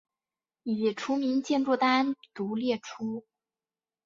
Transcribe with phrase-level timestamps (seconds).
[0.63, 3.23] 已除名建筑单独列出。